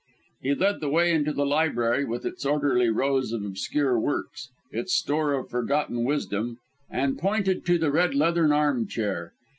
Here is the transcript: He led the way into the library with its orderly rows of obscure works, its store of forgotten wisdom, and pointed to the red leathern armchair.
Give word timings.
He 0.41 0.55
led 0.55 0.79
the 0.79 0.89
way 0.89 1.13
into 1.13 1.31
the 1.31 1.45
library 1.45 2.03
with 2.05 2.25
its 2.25 2.43
orderly 2.43 2.89
rows 2.89 3.31
of 3.31 3.45
obscure 3.45 3.99
works, 3.99 4.49
its 4.71 4.95
store 4.95 5.33
of 5.33 5.51
forgotten 5.51 6.03
wisdom, 6.03 6.57
and 6.89 7.19
pointed 7.19 7.67
to 7.67 7.77
the 7.77 7.91
red 7.91 8.15
leathern 8.15 8.51
armchair. 8.51 9.33